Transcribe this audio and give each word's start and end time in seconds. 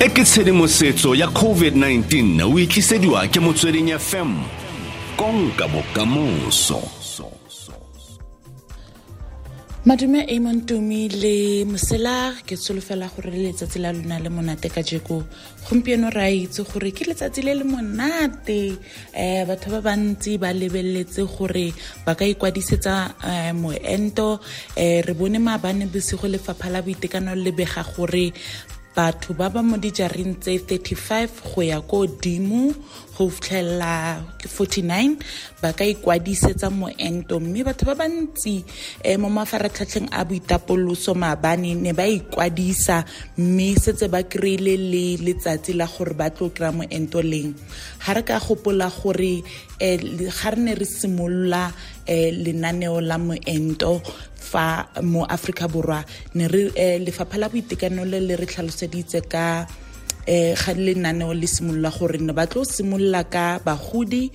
e 0.00 0.08
ke 0.08 0.24
tshedimosetso 0.24 1.14
ya 1.14 1.26
covid-19 1.28 2.40
o 2.48 2.58
e 2.58 2.66
tlisediwa 2.66 3.28
ke 3.28 3.40
motsweding 3.40 3.92
fm 3.98 4.32
konka 5.16 5.68
bokamoso. 5.68 6.80
Madume 9.84 10.24
amon 10.28 10.60
tumi 10.64 11.08
le 11.08 11.64
mosela 11.64 12.32
ke 12.46 12.56
tsholofela 12.56 13.08
gore 13.12 13.30
le 13.30 13.52
letsatsi 13.52 13.78
la 13.80 13.92
lona 13.92 14.18
le 14.20 14.28
monate 14.28 14.68
ka 14.72 14.80
jeko. 14.80 15.24
Gompieno 15.68 16.08
re 16.08 16.24
a 16.24 16.28
itse 16.32 16.64
gore 16.64 16.92
ke 16.92 17.04
letsatsi 17.04 17.44
le 17.44 17.54
le 17.60 17.64
monate. 17.64 18.76
Um 19.12 19.46
batho 19.48 19.68
ba 19.70 19.80
bantsi 19.80 20.40
ba 20.40 20.52
lebeletse 20.52 21.28
gore 21.28 21.72
ba 22.06 22.14
ka 22.14 22.24
ikwadisetsa 22.24 23.16
um 23.24 23.68
moento. 23.68 24.40
Um 24.76 25.00
re 25.04 25.12
bone 25.12 25.38
maabane 25.40 25.88
bosigo 25.92 26.28
lefapha 26.28 26.68
la 26.72 26.80
boitekanelo 26.80 27.42
le 27.44 27.52
bega 27.52 27.84
gore 27.84 28.32
batho 28.90 29.38
ba 29.38 29.46
ba 29.46 29.62
mo 29.62 29.78
dijareng 29.78 30.42
tse 30.42 30.58
35 30.66 31.46
go 31.46 31.62
ya 31.62 31.78
ko 31.78 32.10
dimo 32.10 32.74
go 33.14 33.30
fitlhelela 33.30 34.18
49 34.42 35.62
ba 35.62 35.70
ka 35.70 35.86
ikwadisetsa 35.86 36.74
moento. 36.74 37.38
Mme 37.38 37.62
batho 37.62 37.86
ba 37.86 37.94
bantsi 37.94 38.66
um 39.06 39.22
mo 39.22 39.28
mafaratlhatlheng 39.30 40.10
a 40.10 40.26
boitapoloso 40.26 41.14
maabane 41.14 41.78
ne 41.78 41.92
ba 41.94 42.08
ikwadisa 42.10 43.06
mme 43.38 43.78
setse 43.78 44.10
ba 44.10 44.26
kry-ile 44.26 44.74
le 44.74 45.04
letsatsi 45.22 45.70
la 45.78 45.86
gore 45.86 46.14
ba 46.18 46.34
tlo 46.34 46.50
kry-a 46.50 46.74
moento 46.74 47.22
leng. 47.22 47.54
Ga 48.02 48.12
re 48.18 48.22
ka 48.26 48.42
gopola 48.42 48.90
gore 48.90 49.46
um 49.78 50.00
ga 50.18 50.48
re 50.50 50.58
ne 50.58 50.72
re 50.74 50.86
simolola 50.86 51.70
um 52.10 52.30
lenaneo 52.42 52.98
la 52.98 53.16
moento 53.22 54.02
fa 54.50 54.88
mo 55.02 55.22
Afrika 55.36 55.68
borwa 55.68 56.04
ne 56.34 56.44
re 56.48 56.62
eh, 56.74 56.98
lefapha 57.04 57.38
la 57.38 57.48
boitekanelo 57.48 58.18
le 58.28 58.34
re 58.36 58.46
tlhaloseditse 58.46 59.20
ka 59.32 59.66
eh 60.26 60.54
ga 60.54 60.72
lenaneo 60.74 61.32
le 61.34 61.46
simolola 61.46 61.90
gore 61.90 62.18
ne 62.18 62.32
ba 62.32 62.46
tlo 62.46 62.64
simolola 62.64 63.24
ka 63.24 63.58
bagodi 63.64 64.30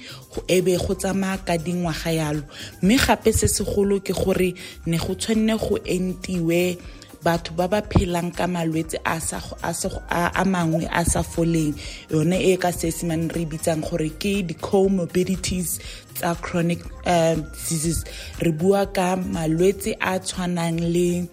e 0.47 0.61
be 0.61 0.73
go 0.77 0.93
tsamaya 0.95 1.37
ka 1.47 1.57
dingwaga 1.57 2.11
yalo. 2.11 2.43
Mme 2.81 2.95
gape 2.97 3.31
se 3.31 3.47
segolo 3.47 3.99
ke 3.99 4.13
gore 4.13 4.55
ne 4.85 4.97
go 4.97 5.13
tshwanne 5.15 5.55
go 5.59 5.77
entiwe 5.95 6.77
batho 7.25 7.51
ba 7.57 7.65
ba 7.67 7.81
phelang 7.81 8.29
ka 8.37 8.45
malwetse 8.45 8.97
a 9.03 10.43
mangwe 10.53 10.85
a 10.91 11.01
sa 11.11 11.21
foleng. 11.23 11.73
Yone 12.11 12.37
e 12.37 12.53
ka 12.57 12.69
seesemane 12.69 13.33
re 13.35 13.43
bitsang 13.49 13.81
gore 13.81 14.09
ke 14.21 14.45
di-comorbidities 14.47 15.69
tsa 16.13 16.35
chronic 16.45 16.81
um, 17.05 17.41
diseases. 17.51 18.05
Re 18.39 18.51
bua 18.51 18.85
ka 18.85 19.15
malwetse 19.17 19.97
a 19.99 20.19
tshwanang 20.19 20.79
le 20.93 21.27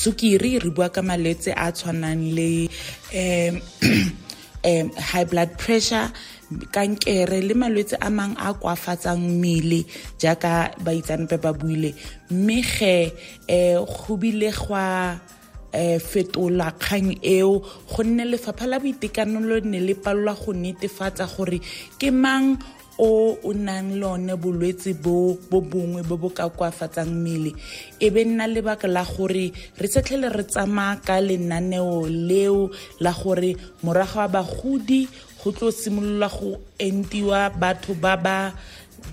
sukiri 0.00 0.58
re 0.64 0.70
bua 0.70 0.88
ka 0.90 1.00
malwetse 1.00 1.54
a 1.54 1.72
tshwanang 1.72 2.22
le 2.36 2.50
um, 3.14 3.54
um, 4.68 4.90
high 5.10 5.24
blood 5.24 5.56
pressure 5.58 6.10
kankere 6.72 7.42
le 7.42 7.54
malwetse 7.54 7.96
a 8.00 8.10
mang 8.10 8.34
a 8.38 8.54
koafatsang 8.54 9.20
mmele 9.20 9.84
jaaka 10.18 10.72
baitsampe 10.84 11.36
ba 11.40 11.52
buile. 11.52 11.94
Mme 12.30 12.62
ge 12.62 13.12
um 13.48 13.84
go 13.84 14.16
bile 14.16 14.50
gwa 14.52 15.20
um 15.74 15.98
fetola 16.00 16.72
kgang 16.78 17.18
eo 17.22 17.60
gonne 17.92 18.24
lefapha 18.24 18.66
la 18.66 18.78
boitekanelo 18.78 19.60
ne 19.64 19.80
le 19.80 19.94
palola 19.94 20.34
go 20.34 20.52
netefatsa 20.52 21.26
gore 21.36 21.60
ke 21.98 22.10
mang 22.10 22.56
o 22.98 23.38
o 23.44 23.52
nang 23.52 23.94
le 23.94 24.06
one 24.06 24.34
bolwetse 24.36 24.90
bo 25.00 25.38
bo 25.50 25.60
bongwe 25.60 26.02
bo 26.02 26.16
bo 26.16 26.30
ka 26.30 26.48
koafatsang 26.50 27.06
mmele. 27.06 27.54
E 28.00 28.10
be 28.10 28.24
nna 28.24 28.48
lebaka 28.48 28.88
la 28.88 29.04
gore 29.04 29.52
re 29.78 29.86
setlhele 29.86 30.32
re 30.34 30.42
tsamaya 30.42 30.98
ka 30.98 31.20
lenaneo 31.20 32.08
leo 32.08 32.70
la 33.00 33.12
gore 33.12 33.54
morago 33.84 34.18
wa 34.18 34.28
bagodi 34.28 35.06
go 35.42 35.52
tlo 35.52 35.70
simolola 35.70 36.28
go 36.28 36.60
entiwa 36.78 37.50
batho 37.50 37.94
ba 37.94 38.16
ba 38.16 38.52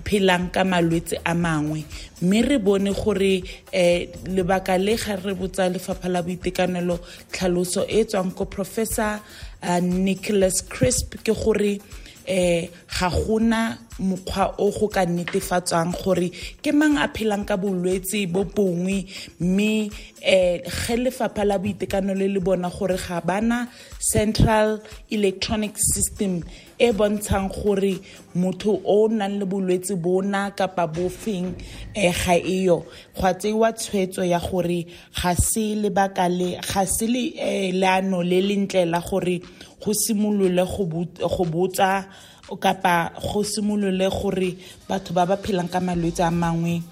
phelang 0.04 0.50
ka 0.52 0.64
malwetse 0.64 1.16
a 1.24 1.34
mangwe. 1.34 1.84
Mme 2.22 2.42
re 2.42 2.58
bone 2.58 2.92
gore 2.92 3.42
um 3.72 4.34
lebaka 4.34 4.78
le 4.78 4.96
ga 4.96 5.16
re 5.16 5.34
botsa 5.34 5.68
lefapha 5.68 6.08
la 6.08 6.22
boitekanelo 6.22 6.98
tlhaloso 7.32 7.86
e 7.88 8.04
tswang 8.04 8.34
ko 8.34 8.44
professor 8.46 9.20
uh, 9.62 9.80
nicholas 9.80 10.62
crisp 10.68 11.16
ke 11.24 11.32
gore 11.32 11.80
eh 12.26 12.68
ga 12.88 13.08
gona 13.10 13.78
mokgwa 13.98 14.54
o 14.58 14.70
go 14.70 14.88
ka 14.88 15.06
netefatsang 15.06 15.94
gore 15.96 16.30
ke 16.62 16.72
mang 16.72 16.98
a 16.98 17.08
phelang 17.08 17.46
ka 17.46 17.56
bolwetse 17.56 18.26
bo 18.28 18.44
bongwe 18.44 19.06
mme 19.40 19.90
eh 20.20 20.60
ge 20.60 20.96
lefapha 20.96 21.44
la 21.44 21.58
boitekanelo 21.58 22.26
le 22.28 22.40
bona 22.40 22.68
gore 22.68 22.96
ga 22.96 23.20
bana 23.20 23.68
central 23.98 24.80
electronic 25.10 25.78
system 25.78 26.42
e 26.78 26.92
bontshang 26.92 27.48
gore 27.48 28.00
motho 28.34 28.80
o 28.84 29.08
nang 29.08 29.38
le 29.38 29.46
bolwetse 29.46 29.94
bona 29.96 30.50
kapa 30.50 30.86
bofeng 30.86 31.46
um 31.96 32.12
ga 32.12 32.34
eyo. 32.36 32.84
Gwa 33.16 33.34
tseiwa 33.34 33.72
tshwetso 33.72 34.24
ya 34.24 34.38
gore 34.40 34.86
ga 35.22 35.34
se 35.34 35.74
lebaka 35.74 36.28
le 36.28 36.58
ga 36.60 36.86
se 36.86 37.06
le 37.06 37.72
leano 37.72 38.22
le 38.22 38.40
lentle 38.40 38.84
la 38.86 39.00
gore 39.00 39.40
go 39.80 39.92
simolole 39.92 40.64
go 40.64 41.44
botsa 41.44 42.04
kapa 42.60 43.12
go 43.20 43.42
simolole 43.42 44.08
gore 44.10 44.56
batho 44.88 45.12
ba 45.14 45.26
ba 45.26 45.36
phelang 45.36 45.68
ka 45.68 45.80
malwetse 45.80 46.22
a 46.22 46.30
mangwe 46.30 46.82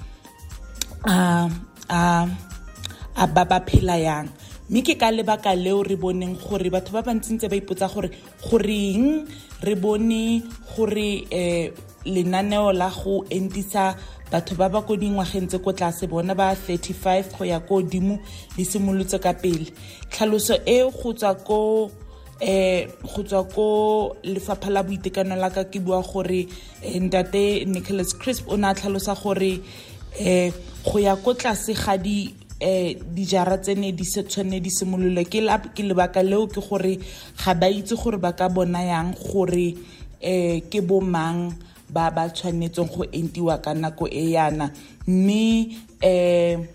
a 1.87 3.27
ba 3.35 3.45
ba 3.45 3.61
phela 3.61 3.97
yang 4.01 4.29
mme 4.71 4.81
ke 4.83 4.95
ka 4.97 5.11
lebaka 5.11 5.55
leo 5.55 5.83
re 5.83 5.97
boneng 5.97 6.37
gore 6.41 6.71
batho 6.71 6.93
ba 6.93 7.03
bantsi 7.03 7.35
ntse 7.35 7.49
ba 7.49 7.57
ipotsa 7.57 7.89
gore 7.89 8.09
goreng 8.41 9.29
re 9.61 9.75
bone 9.75 10.43
gore 10.73 11.25
um 11.29 11.95
lenaneo 12.05 12.73
la 12.73 12.89
go 12.91 13.25
entisa 13.31 13.97
batho 14.31 14.57
ba 14.57 14.69
ba 14.69 14.83
ko 14.83 14.97
dingwageng 14.97 15.49
tse 15.49 15.59
ko 15.59 15.73
tlase 15.73 16.09
bona 16.09 16.35
ba 16.35 16.55
35 16.57 17.37
go 17.37 17.45
ya 17.45 17.61
ko 17.61 17.81
godimo 17.81 18.19
le 18.57 18.65
simolotse 18.65 19.21
ka 19.21 19.33
pele. 19.35 19.69
Tlhaloso 20.11 20.57
e 20.67 20.81
go 20.91 21.13
tswa 21.13 21.35
ko 21.45 21.91
eh 22.41 22.89
go 23.05 23.23
tswa 23.23 23.45
ko 23.45 24.17
lefapha 24.25 24.71
la 24.71 24.83
boitekanelo 24.83 25.41
la 25.41 25.51
ka 25.51 25.65
ke 25.65 25.81
bua 25.81 26.03
gore 26.03 26.49
ntate 26.83 27.65
nicholas 27.67 28.15
crisp 28.17 28.49
o 28.49 28.57
ne 28.57 28.67
a 28.69 28.75
tlhalosa 28.75 29.15
gore 29.15 29.61
um 30.21 30.53
go 30.85 30.99
ya 30.99 31.17
ko 31.17 31.35
tlase 31.35 31.75
ga 31.75 31.97
di 31.97 32.35
um 32.65 33.15
dijara 33.15 33.59
tsene 33.59 33.93
di 33.93 34.05
se 34.05 34.23
tshwanne 34.25 34.61
di 34.61 34.71
simolole 34.71 35.25
ke 35.29 35.41
lebaka 35.85 36.23
leo 36.23 36.47
ke 36.49 36.61
gore 36.61 36.97
ga 37.37 37.53
ba 37.55 37.69
itse 37.69 37.95
gore 37.95 38.17
ba 38.19 38.33
ka 38.33 38.49
bona 38.49 38.81
yang 38.81 39.13
gore 39.13 39.77
um 40.25 40.61
ke 40.71 40.81
bomang 40.81 41.53
ba 41.93 42.11
ba 42.11 42.29
tshwanetseng 42.33 42.89
go 42.89 43.05
entiwa 43.13 43.61
ka 43.61 43.75
nako 43.75 44.09
e 44.09 44.33
yana. 44.33 44.71
Mme 45.07 45.77
um 46.03 46.67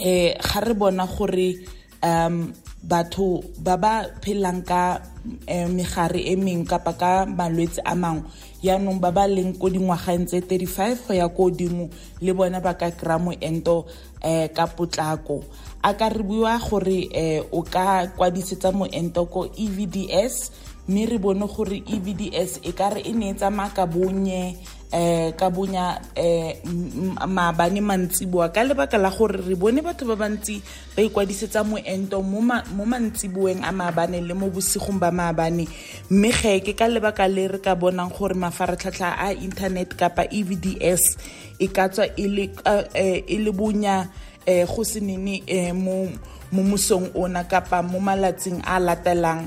um 0.00 0.32
ga 0.48 0.60
re 0.64 0.74
bona 0.74 1.04
gore 1.06 1.48
um 2.02 2.52
batho 2.80 3.44
ba 3.60 3.76
ba 3.76 4.08
phelang 4.24 4.64
ka 4.64 5.04
um 5.24 5.68
megare 5.76 6.24
e 6.24 6.34
mengwe 6.36 6.64
kapa 6.64 6.92
ka 6.96 7.12
malwetse 7.28 7.84
a 7.84 7.94
mangwe. 7.94 8.24
Yaanong 8.64 9.00
ba 9.00 9.12
ba 9.12 9.24
leng 9.28 9.56
ko 9.56 9.68
dingwageng 9.68 10.28
tse 10.28 10.40
35 10.44 11.04
go 11.08 11.12
ya 11.12 11.28
ko 11.28 11.48
godimo 11.48 11.88
le 12.20 12.32
bona 12.32 12.60
ba 12.60 12.76
ka 12.76 12.92
kry-a 12.92 13.20
moento 13.20 13.84
um 14.24 14.48
ka 14.52 14.64
potlako. 14.72 15.44
A 15.84 15.96
ka 15.96 16.08
re 16.08 16.24
bua 16.24 16.56
gore 16.60 17.08
um 17.12 17.60
o 17.60 17.60
ka 17.64 18.08
kwadisetsa 18.16 18.72
moento 18.72 19.28
ko 19.28 19.48
evds 19.48 20.52
mme 20.88 21.06
re 21.06 21.18
bone 21.20 21.44
gore 21.48 21.84
evds 21.84 22.60
e 22.64 22.72
ka 22.72 22.96
re 22.96 23.00
e 23.04 23.12
ne 23.12 23.32
e 23.32 23.34
tsamaya 23.36 23.76
ka 23.76 23.84
bonye 23.86 24.56
um 24.92 25.32
ka 25.38 25.50
bonya 25.50 25.98
um 26.16 27.14
maabane 27.26 27.80
mantsiboa. 27.80 28.52
Ka 28.52 28.62
lebaka 28.64 28.98
la 28.98 29.10
gore 29.10 29.38
re 29.38 29.54
bone 29.54 29.82
batho 29.82 30.06
ba 30.06 30.16
bantsi 30.16 30.62
ba 30.96 31.02
ikwadisetsa 31.02 31.64
moento 31.64 32.22
mo 32.22 32.84
mantsiboeng 32.84 33.62
a 33.62 33.72
maabane 33.72 34.20
le 34.20 34.34
mo 34.34 34.50
bosigong 34.50 34.98
ba 34.98 35.10
maabane. 35.10 35.66
Mme 36.10 36.30
ge 36.32 36.60
ke 36.60 36.72
ka 36.74 36.86
lebaka 36.88 37.28
le 37.28 37.48
re 37.48 37.58
ka 37.58 37.74
bonang 37.74 38.10
gore 38.10 38.34
mafaratlhatlha 38.34 39.16
a 39.18 39.32
internet 39.32 39.94
kapa 39.96 40.26
evds 40.30 41.16
e 41.58 41.66
ka 41.68 41.88
tswa 41.88 42.06
e 42.16 43.36
le 43.38 43.52
bonya 43.52 44.08
um 44.48 44.66
go 44.66 44.82
se 44.82 45.00
nene 45.00 45.42
um 45.46 46.10
mo 46.50 46.62
mosong 46.66 47.14
ona 47.14 47.44
kapa 47.46 47.82
mo 47.82 48.00
malatsing 48.02 48.58
a 48.66 48.80
latelang 48.82 49.46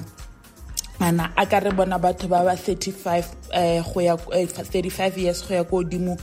ana 1.04 1.34
a 1.36 1.46
ka 1.46 1.60
re 1.60 1.72
bona 1.72 2.00
batho 2.00 2.28
ba 2.30 2.44
ba 2.48 2.56
35 2.56 3.24
eh 3.52 3.84
go 3.84 4.00
ya 4.00 4.16
35 4.16 5.18
years 5.18 5.48
go 5.48 5.54
ya 5.54 5.64
ko 5.64 5.84
godimo 5.84 6.18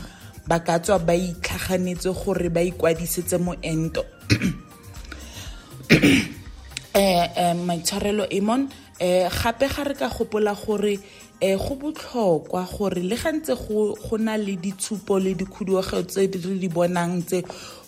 ba 0.48 0.60
ka 0.64 0.78
tswa 0.80 0.98
ba 0.98 1.14
itlhaganetse 1.14 2.08
gore 2.16 2.48
ba 2.48 2.60
ikwadisetse 2.64 3.36
moento 3.38 4.04
eh 6.94 7.28
eh 7.36 7.54
maitshwarelo 7.54 8.24
Amon. 8.32 8.68
Eh 9.00 9.28
gape 9.28 9.68
ga 9.68 9.84
re 9.84 9.94
ka 9.94 10.08
gopola 10.08 10.54
gore 10.54 10.98
eh 11.40 11.56
go 11.56 11.76
botlhokwa 11.76 12.66
gore 12.68 13.00
le 13.02 13.16
gantse 13.16 13.54
go 13.56 13.94
go 13.94 14.16
na 14.16 14.36
le 14.36 14.56
ditshupo 14.56 15.18
le 15.18 15.34
dikhuduego 15.34 16.02
tse 16.04 16.28
re 16.28 16.58
di 16.58 16.68
bonang 16.68 17.22
tse 17.24 17.42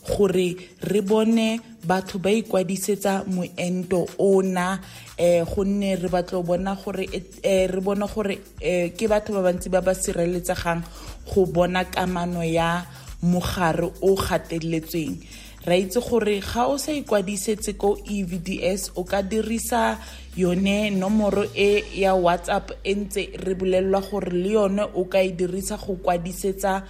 gore 0.07 0.57
re 0.83 1.01
bone 1.01 1.61
batho 1.87 2.19
ba 2.19 2.31
ikwadisetsa 2.31 3.25
moento 3.27 4.07
ona 4.19 4.81
um 5.19 5.45
gonne 5.45 5.97
re 5.97 6.09
batlo 6.09 6.43
bona 6.43 6.75
gore 6.75 7.07
eh, 7.43 7.67
re 7.71 7.81
bona 7.81 8.07
gore 8.07 8.39
eh, 8.61 8.91
ke 8.97 9.09
batho 9.09 9.33
ba 9.33 9.43
bantsi 9.43 9.71
ba 9.71 9.81
ba 9.81 9.95
sireletsegang 9.95 10.83
go 11.27 11.47
bona 11.47 11.85
kamano 11.85 12.43
ya 12.43 12.85
mogare 13.23 13.87
o 14.03 14.17
gateletsweng. 14.17 15.23
Ra 15.65 15.77
itse 15.79 16.01
gore 16.03 16.41
ga 16.43 16.67
o 16.67 16.75
sa 16.77 16.91
ikwadisetse 16.91 17.79
ko 17.79 17.95
evds 18.03 18.91
o 18.99 19.05
ka 19.05 19.23
dirisa 19.23 19.99
yone 20.35 20.91
nomoro 20.91 21.47
e 21.55 21.85
ya 21.95 22.15
whatsapp 22.15 22.73
e 22.83 22.95
ntse 22.95 23.31
re 23.39 23.55
bolelelwa 23.55 24.03
gore 24.03 24.35
le 24.35 24.51
yone 24.51 24.83
o 24.95 25.05
ka 25.05 25.23
e 25.23 25.31
dirisa 25.31 25.79
go 25.79 25.95
kwadisetsa 26.03 26.83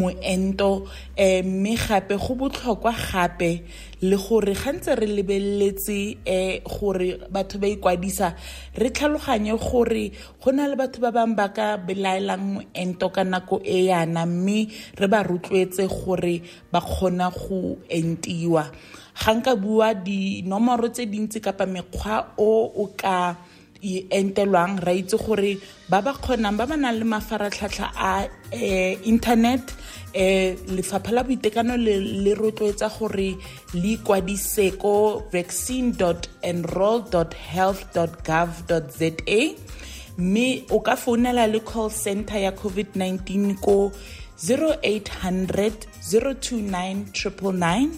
moento 0.00 0.70
um 1.18 1.46
mme 1.46 1.76
gape 1.76 2.16
go 2.18 2.34
botlhokwa 2.34 2.92
gape 2.92 3.62
le 4.02 4.16
gore 4.16 4.54
ga 4.54 4.72
ntse 4.74 4.94
re 5.00 5.06
lebeletse 5.06 5.98
um 6.26 6.58
gore 6.66 7.08
batho 7.30 7.58
ba 7.62 7.68
ikwadisa 7.68 8.34
re 8.80 8.90
tlhaloganye 8.90 9.54
gore 9.56 10.10
go 10.42 10.50
na 10.52 10.66
le 10.66 10.76
batho 10.76 10.98
ba 11.00 11.10
bangwe 11.14 11.36
ba 11.38 11.48
ka 11.56 11.66
belaelang 11.86 12.44
moento 12.54 13.06
ka 13.14 13.22
nako 13.24 13.62
e 13.64 13.86
yana 13.86 14.26
mme 14.26 14.66
re 14.98 15.06
ba 15.06 15.22
rotloetse 15.22 15.86
gore 15.86 16.42
ba 16.72 16.80
kgona 16.80 17.30
go 17.30 17.78
entiwa. 17.88 18.64
Ga 19.14 19.30
nka 19.30 19.54
bua 19.54 19.94
dinomoro 19.94 20.88
tse 20.90 21.06
dintsi 21.06 21.38
kapa 21.40 21.66
mekgwa 21.66 22.34
o 22.36 22.66
o 22.82 22.90
ka 22.98 23.36
e 23.92 24.06
entelwang 24.18 24.74
ra 24.86 24.92
itse 25.00 25.16
gore 25.24 25.52
ba 25.90 25.98
ba 26.06 26.12
kgonang 26.16 26.56
ba 26.58 26.64
ba 26.70 26.76
nang 26.76 26.96
le 27.00 27.04
mafaratlhatlha 27.14 27.88
a 28.10 28.14
um 28.52 28.94
internet 29.12 29.64
um 30.22 30.50
lefapha 30.76 31.10
la 31.16 31.22
boitekanelo 31.28 31.94
le 32.24 32.32
rotloetsa 32.40 32.88
gore 32.96 33.30
le 33.82 33.90
ikwadise 33.96 34.66
ko 34.82 34.94
vaccine 35.32 35.92
enroll 36.50 37.04
health 37.54 37.84
gov 38.28 38.50
za 38.98 39.10
mme 40.18 40.64
o 40.70 40.78
ka 40.80 40.94
founela 40.96 41.46
le 41.50 41.60
call 41.60 41.90
center 41.90 42.38
ya 42.38 42.52
covid-19 42.52 43.54
ko 43.60 43.92
0800 44.38 45.72
029 46.12 47.10
999 47.12 47.90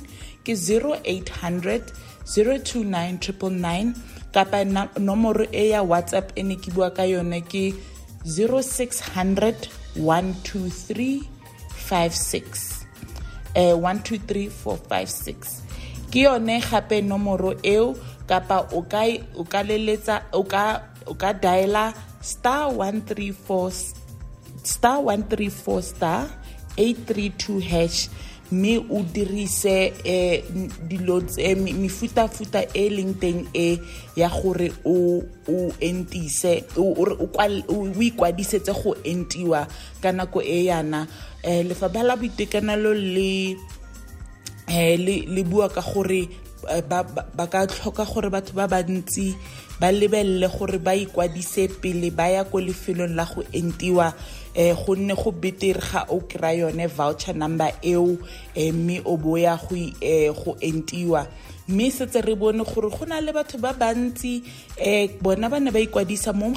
ke 0.45 0.53
0800 0.53 1.93
029 2.27 3.19
999 3.21 4.16
kapa 4.37 4.69
nomoro 5.01 5.49
e 5.49 5.73
ya 5.73 5.81
whatsapp 5.81 6.29
e 6.37 6.45
ne 6.45 6.61
ke 6.61 6.69
bua 6.77 6.93
ka 6.93 7.09
yone 7.09 7.41
ke 7.41 7.73
0600 8.29 9.97
123 9.97 11.25
56 11.89 12.85
eh 13.57 13.73
123456 13.73 16.13
ke 16.13 16.29
yone 16.29 16.61
gape 16.61 17.01
nomoro 17.01 17.57
eo 17.65 17.97
kapa 18.29 18.69
o 18.77 18.85
ka 18.85 19.09
o 19.41 19.49
ka 19.49 19.65
leletsa 19.65 20.29
o 20.37 20.45
ka 20.45 20.85
o 21.09 21.17
ka 21.17 21.33
diala 21.33 21.97
star 22.21 22.69
134 22.77 24.61
star 24.61 25.01
134 25.01 25.93
star 25.93 26.29
832 26.77 27.73
hash 27.73 28.13
mme 28.53 28.79
o 28.91 29.03
dirise 29.03 29.93
um 30.05 30.69
dilo 30.89 31.23
mefutafuta 31.57 32.63
e 32.75 32.89
leng 32.91 33.15
teng 33.19 33.47
e 33.55 33.79
ya 34.17 34.29
gore 34.29 34.73
o 34.85 35.23
o 35.49 35.73
entise 35.81 36.65
o 36.77 38.03
ikwadisetse 38.03 38.73
go 38.73 38.97
entiwa 39.05 39.67
ka 40.03 40.13
nako 40.13 40.43
e 40.43 40.65
yana. 40.65 41.07
Um 41.45 41.69
lefapha 41.69 42.03
la 42.03 42.17
boitekanelo 42.17 42.95
le 42.95 43.57
um 44.69 44.97
le 45.35 45.43
bua 45.45 45.69
ka 45.69 45.81
gore 45.81 46.46
ba 47.37 47.47
ka 47.47 47.67
tlhoka 47.67 48.05
gore 48.05 48.31
batho 48.31 48.53
ba 48.55 48.67
bantsi 48.67 49.35
ba 49.81 49.93
lebelele 49.93 50.49
gore 50.49 50.79
ba 50.79 50.95
ikwadise 50.95 51.69
pele 51.81 52.11
ba 52.11 52.29
ya 52.29 52.45
ko 52.45 52.59
lefelong 52.61 53.15
la 53.15 53.25
go 53.25 53.43
entiwa 53.53 54.15
eh 54.57 54.73
gonne 54.73 55.15
go 55.15 55.31
betere 55.33 55.81
ga 55.81 56.07
o 56.09 56.21
kry-a 56.21 56.57
yone 56.65 56.87
voucher 56.89 57.37
number 57.37 57.73
eo 57.83 58.17
eh, 58.55 58.73
mme 58.73 59.03
o 59.05 59.17
boya 59.17 59.57
go 59.61 59.77
eh, 60.01 60.33
entiwa. 60.61 61.27
Mme 61.69 61.91
setse 61.91 62.23
re 62.25 62.35
bone 62.35 62.65
gore 62.65 62.89
go 62.89 63.05
na 63.05 63.21
le 63.21 63.33
batho 63.33 63.59
ba 63.61 63.75
bantsi 63.75 64.43
um 64.81 65.09
bona 65.21 65.51
ba 65.51 65.61
ne 65.61 65.71
ba 65.71 65.79
ikwadisa 65.79 66.33
mo 66.33 66.55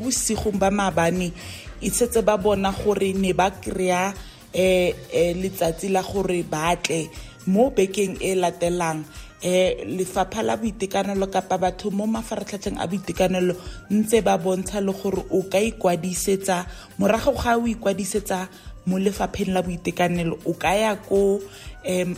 bosigong 0.00 0.58
ba 0.58 0.70
maabane 0.70 1.32
e 1.80 1.90
setse 1.90 2.22
ba 2.22 2.36
bona 2.36 2.72
gore 2.72 3.12
ne 3.14 3.32
ba 3.32 3.50
kry-a 3.50 4.12
um 4.54 5.40
letsatsi 5.40 5.88
la 5.88 6.02
gore 6.02 6.42
batle 6.42 7.06
mo 7.46 7.70
bekeng 7.70 8.18
e 8.20 8.34
latelang 8.34 9.04
eh 9.42 9.82
lefapha 9.86 10.42
la 10.42 10.56
boitekanelo 10.56 11.26
kapa 11.26 11.58
batho 11.58 11.90
mo 11.90 12.06
mafaratlhatlheng 12.06 12.78
a 12.78 12.86
boitekanelo 12.86 13.54
ntse 13.90 14.22
ba 14.22 14.38
bontsha 14.38 14.78
le 14.80 14.92
gore 14.94 15.22
o 15.30 15.42
ka 15.50 15.58
ikwadisetsa 15.58 16.66
morago 16.98 17.34
ga 17.34 17.58
o 17.58 17.66
ikwadisetsa 17.66 18.48
mo 18.86 18.98
lefapheng 18.98 19.50
la 19.50 19.62
boitekanelo 19.62 20.38
o 20.46 20.54
ka 20.54 20.74
ya 20.74 20.94
ko 20.94 21.42
um, 21.86 22.10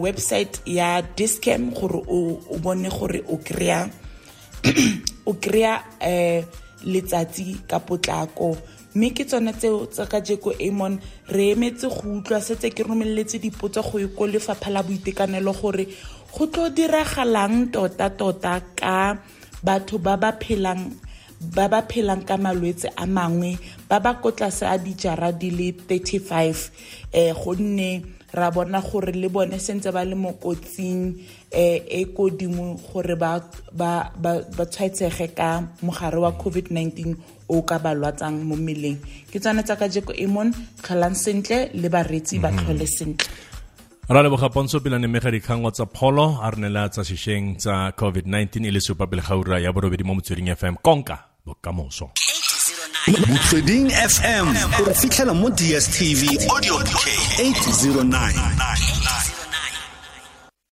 website 0.00 0.64
ya 0.64 1.02
discam 1.16 1.68
gore 1.76 2.00
o 2.08 2.56
bone 2.58 2.88
gore 2.88 3.20
o 3.28 3.36
kry-a 3.36 3.88
o 5.28 5.32
kry-a 5.36 5.84
um 6.00 6.44
letsatsi 6.84 7.60
ka 7.68 7.80
potlako 7.84 8.56
mme 8.94 9.10
ke 9.14 9.24
tsone 9.24 9.52
tseo 9.52 9.86
tsa 9.86 10.06
ka 10.06 10.20
jeko 10.20 10.50
amon 10.68 10.98
re 11.28 11.52
emetse 11.54 11.86
go 11.86 12.18
utlwa 12.18 12.40
setse 12.40 12.70
ke 12.74 12.82
romeletse 12.82 13.38
dipotso 13.38 13.82
go 13.82 13.98
ko 14.16 14.26
lefapha 14.26 14.70
la 14.70 14.82
boitekanelo 14.82 15.52
gore 15.52 15.86
go 16.34 16.46
tlo 16.46 16.68
diragalang 16.70 17.70
tota-tota 17.70 18.60
ka 18.74 19.18
batho 19.62 19.98
ba 19.98 20.16
ba 20.16 20.32
phelang 20.32 20.90
ba 21.40 21.68
ba 21.72 21.80
phelang 21.88 22.22
ka 22.28 22.36
malwetse 22.36 22.88
a 22.96 23.06
mangwe 23.06 23.56
ba 23.88 24.00
ba 24.00 24.20
ko 24.20 24.30
tlase 24.30 24.66
a 24.66 24.76
dijara 24.76 25.32
di 25.32 25.50
le 25.50 25.72
35 25.72 26.70
eh 27.12 27.32
gonne 27.32 28.19
ra 28.32 28.50
bona 28.50 28.80
gore 28.80 29.12
le 29.12 29.28
bone 29.28 29.58
sentse 29.58 29.90
ba 29.92 30.04
le 30.04 30.14
mo 30.14 30.32
kotsing 30.38 31.14
eh 31.50 31.82
e 31.88 32.04
kodimo 32.14 32.78
gore 32.78 33.16
ba 33.16 33.40
ba 33.72 34.10
ba 34.14 34.64
tshwaetsege 34.66 35.34
ka 35.34 35.62
mogare 35.82 36.18
wa 36.18 36.32
covid-19 36.32 37.16
o 37.48 37.62
ka 37.62 37.78
ba 37.78 37.94
lwatsang 37.94 38.46
mo 38.46 38.54
mmeleng. 38.56 38.98
Ke 39.30 39.38
tsone 39.42 39.62
tsa 39.62 39.76
ka 39.76 39.88
jeko 39.88 40.14
emon 40.14 40.54
tlholang 40.82 41.16
sentle 41.18 41.70
le 41.74 41.88
baretsi 41.90 42.38
ba 42.38 42.54
tlhole 42.54 42.86
sentle. 42.86 43.26
Ra 44.10 44.22
leboga 44.22 44.50
ponso 44.50 44.80
pele 44.82 44.98
nemega 44.98 45.30
dikgangwa 45.30 45.70
tsa 45.70 45.86
pholo 45.86 46.38
a 46.42 46.50
re 46.50 46.58
nela 46.62 46.88
tsa 46.88 47.02
sešweng 47.02 47.58
tsa 47.58 47.94
covid-19 47.94 48.66
e 48.66 48.70
le 48.70 48.80
supa 48.80 49.06
pele 49.06 49.22
gaura 49.22 49.58
ya 49.58 49.70
borobedi 49.74 50.04
mo 50.04 50.14
motsweding 50.14 50.50
fm 50.54 50.78
konka 50.82 51.16
bokamoso 51.46 52.29
motsweding 53.08 53.90
fm 53.90 54.48
o 54.80 54.84
re 54.84 54.94
fitlhela 54.94 55.34
mo 55.34 55.50
dstv 55.50 56.50
audio 56.50 56.78
bk 56.78 57.08
809 57.38 58.99